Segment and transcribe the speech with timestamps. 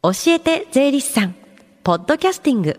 [0.00, 1.34] 教えて税理士さん
[1.82, 2.78] ポッドキャスティング。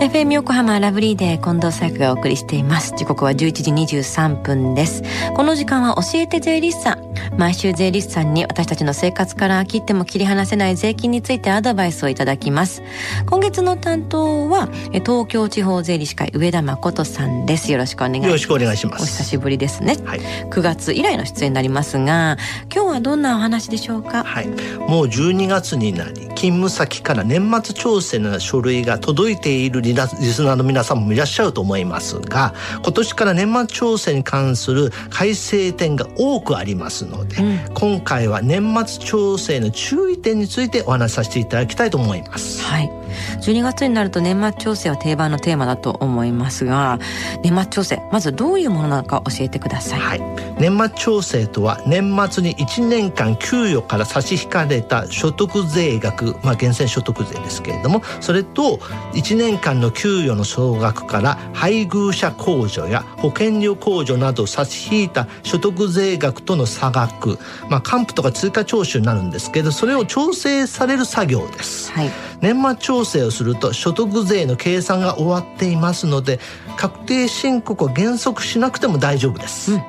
[0.00, 2.92] FM 横浜ラブリーデー近藤紗友がお送りしています。
[2.96, 5.04] 時刻は11時23分です。
[5.36, 12.82] この時間は教えて税理士さん毎週税理士さんに私たちの生活から切っても切り離せない税金についてアドバイスをいただきます。
[13.26, 17.72] 今月の担当は東京地方税理士会上田誠さんです。
[17.72, 18.26] よろしくお願いします。
[18.26, 19.02] よろしくお願いします。
[19.02, 22.36] お久しぶりですね、はい、9月以来の出演になりますが
[22.74, 24.22] 今日はどんなお話でしょうか？
[24.24, 24.48] はい。
[24.48, 42.62] もう12月になり勤務先から年末調整の書類が届いているリスナーの皆さんもいらっしゃると思いますが今年から年末調整に関する改正点が多くありますので、うん、今回は年末調整の注意点についてお話しさせていただきたいと思います。
[42.62, 42.99] はい
[43.40, 46.98] 12月になると年末調整は定番のテーマだと思いますが
[47.42, 50.20] 年末調整まずどういうものなのか教えてください、はい、
[50.58, 58.76] 年末調整とは年末に1年間給与から差し引かれた所得税額まあ源泉所得税ですけれどもそれと
[59.14, 76.40] 1年間の給与の総額から配偶者控除や保険料控除など差し引いた所得税額との差額まあ還付とか追加徴収になるんですけどそれを調整される作業です、はい、年末調整をすると所得税の計算が終わっていますので
[76.76, 79.82] 確定申告を原則しなくても大丈夫です、うん、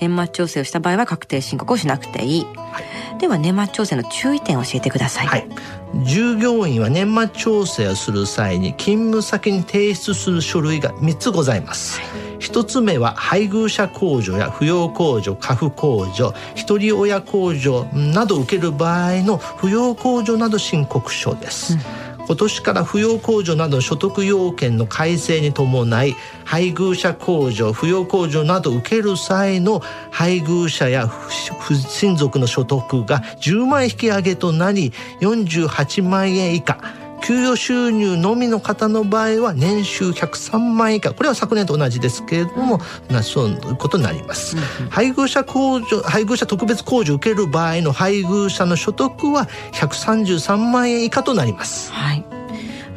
[0.00, 2.80] 年末調整をした場合は確定申告をしなくていい、は
[3.16, 5.48] い、では年末調整の注意点を教えてください、はい、
[6.04, 21.80] 従業員は年末調整をする際に勤務先に提出する書類が3つございます、はい一つ目は配偶者控除や扶養控除家父控除一人親控除などを受ける場合の扶養控除など申告書です、うん。
[22.26, 31.10] 今年から扶養控除などの所得要件の改正に伴い配偶者控除扶養控除などを受ける際の配偶者や
[31.88, 36.78] 親族の所得が10万円引き上げとなり48万円以下
[37.22, 41.12] 給与収入のみの方の場合は年収103万円以下。
[41.12, 52.27] これは昨年と同じですけれども、なそういうことになります、うんうん、配偶者控除配偶者特別控除を受ける場合の配偶者の所得は133万円以下となります、はい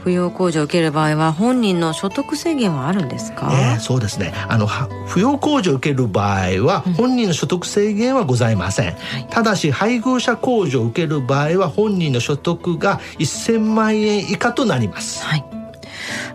[0.03, 4.34] 扶養控除を受ける場合は本人の所得制限はあるんですか、えー、そうですね。
[4.47, 15.45] あの扶養控除を受ける場合は本人の所得制限はございません、うんはい、ただし配偶者控除を受ける場合は本人の所得が1000万円以下となります、はい。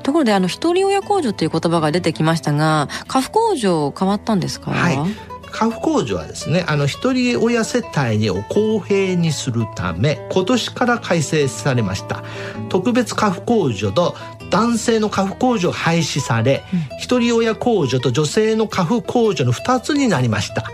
[0.03, 4.71] ところであの一人親控除という言葉が出てきましたが家父控除変わったんですか？
[4.71, 4.99] はい
[5.57, 12.23] 家父控除はですねあの一人親世帯を公平にするため今年から改正されました。
[12.69, 14.15] 特別家父控除と
[14.51, 20.71] 男性の家父控除廃止され、うん、一人親控除と女性の家父控除の2つになりました。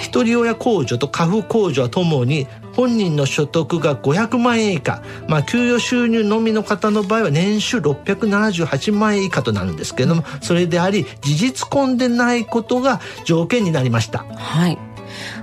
[0.00, 14.24] 一人親控除と家父控除はともに本人の所得が500万円以下、まあ、給与収入のみの方の場合は年収678万円以下となるんですけれどもそれであり事実婚でないことが条件になりました。
[14.24, 14.78] はい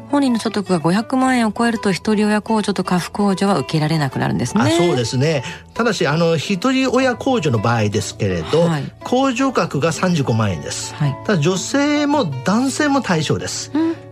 [0.09, 4.63] 本人の所得が500万円を超えると一人親控除と家父控除は受けられなくなるんですね。
[4.63, 5.43] あそうですね。
[5.73, 10.93] ただしあの一人親控除の場合ですけれど、はい、控除額が35万円です。
[10.95, 13.71] はい、ただ女性も男性も対象です。
[13.73, 14.06] うん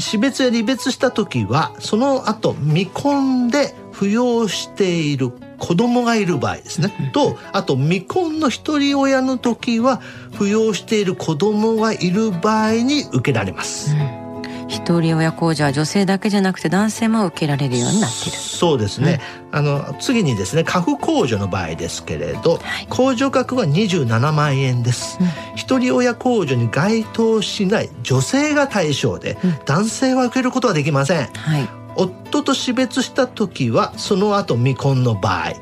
[0.00, 10.02] 死別や離別した時はその後未婚で扶養している子供がいる場合ですね、とあと未婚の一人親の時は
[10.32, 13.94] 扶養している子供がいる場合に受けられます。
[13.94, 14.25] うん
[14.68, 18.38] 一人親控除は女性だけじゃなくて男性も受けられるようになっている。
[18.38, 19.20] そうですね、
[19.52, 25.26] うん、あの次にですね家父控除の場合ですけれど、はい、控除額は27万円です、うん、
[25.56, 35.52] 一人親控除に該当しない女性が対象で、うん、男性は受けることはできません、はい、夫と死別した時はその後未婚の場合、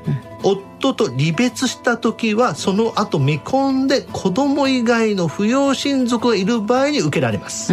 [0.43, 7.73] 夫と離別した時はその後未婚で子供以外の扶養親族がいる場合に受けられます。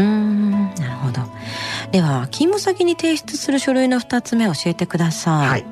[1.91, 5.49] では勤務先に提出する書類の2つ目教えてください。
[5.49, 5.65] はい。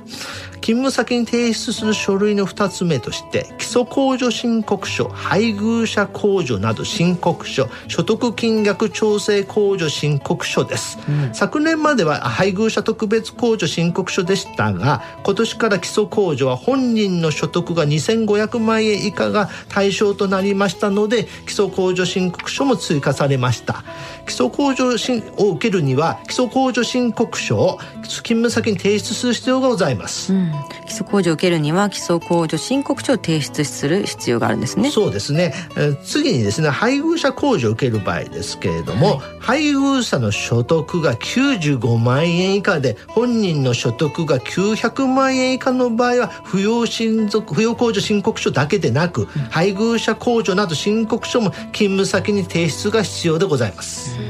[0.69, 23.83] 勤務先に提出する書類の2つ目として基礎控除申告書配偶者控除など申告書所得金額調整控除申告書です、うん、昨年までは配偶者特別控除申告書でしたが今年から基礎控除は本人の所得が2500万円以下が対象となりましたので基礎控除申告書も追加されました。
[24.27, 30.51] 基礎控除を受けるにはは基礎控除申告書を勤務先に提出する必要がございます、うん、
[30.85, 34.91] 基礎控除を受けるには基礎控除申告書を提出する必要があるんですね。
[34.91, 54.17] そうですね、え次にですね配偶者控除を受ける場合ですけれども、はい、配偶者の所得が95万円以下で本人の所得が900万円以下の場合は扶養親族扶養控除申告書だけでなく、うん、配偶者控除など申告書も勤務先に提出が必要でございます。
[54.19, 54.28] うん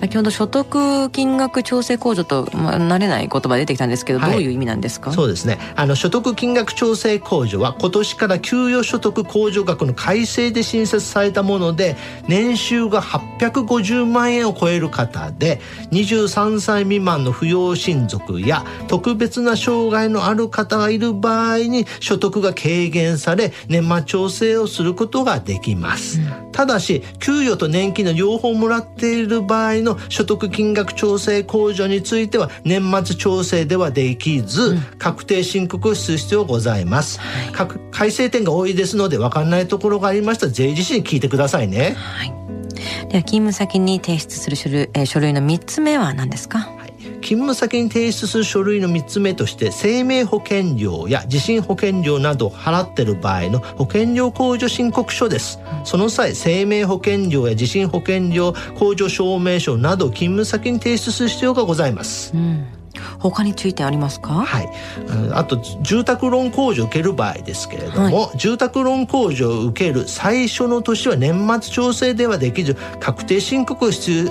[0.00, 5.12] 先ほど所得金額調整控除と、まあ、慣れない言葉出てきたんですけど、はい、どういう意味なんですか？
[5.12, 5.58] そうですね。
[5.74, 11.96] あの所得金額調整控除は今年から給与所得控除額の改正で新設されたもので
[12.28, 15.60] 年収が850万円を超える方で
[15.92, 46.75] 23歳未満の扶養親族や特別な障害のある方がいる場合に所得が軽減され年末調整をすることができます、うん、ただし給与と年金の両方もらっている場合の所得金額調整控除については年末調整ではできず、うん、確定申告をする必要ございます、はい、改正点が多いですので分かんないところがありましたら税理士に聞いてくださいね、はい、では勤務先に提出する書類,、えー、書類の3つ目は何ですか？
[47.26, 62.64] 勤務先に提出する書類の3つ目として生命保険料や地震保険料などを払っている場合の保険料控除申告書です、その際生命保険料や地震保険料控除証明書など勤務先に提出する必要がございます、うん。
[63.18, 64.32] 他についてありますか？
[64.32, 64.70] はい。
[65.32, 74.30] あと、住宅ローン控除を受ける場合ですけれども、はい、住宅ローン控除を受ける最初の年は年末調整ではできず、確定申告を必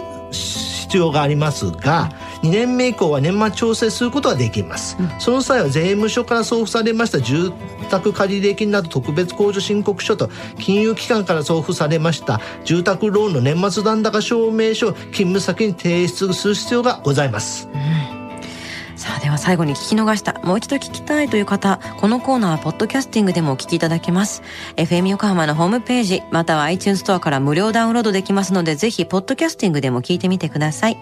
[0.94, 2.10] 要がありますが、
[2.46, 7.52] 2年目以降は年末調整することができます、うん、その際は税務署から送付されました住
[7.90, 18.05] 宅借入金など特別控除申告書と金融機関から送付されました住宅ローンの年末残高証明書を勤務先に提出する必要がございます、うん。
[18.05, 18.05] さ
[19.38, 20.40] 最後に聞き逃した。
[20.44, 24.42] もう一度聞きたいという方このコーナーはポッドキャスティングでもお聞きいただけます。
[24.76, 30.98] FM 横浜のホームページまたは iTunes ストアから無料ダウンロードできますのでぜひポッドキャスティングでも聞いてみてください。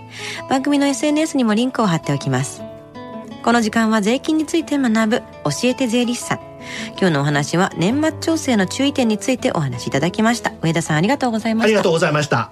[0.49, 2.61] 番組の SNS にもリンクを貼っておきます。
[3.43, 5.23] この時間は税金について学ぶ教
[5.65, 6.39] えて税理士さん。
[6.97, 10.53] 今日のお話は年末調整の注意点についてお話しいただきました。
[10.61, 11.67] 上田さんありがとうございました。
[11.67, 12.51] ありがとうございました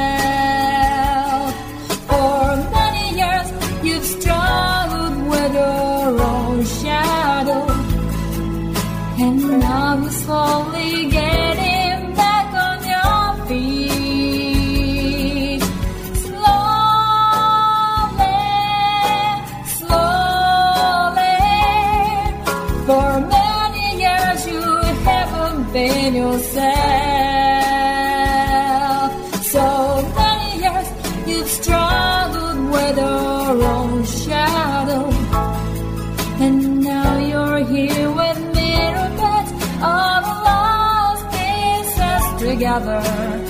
[42.71, 43.40] other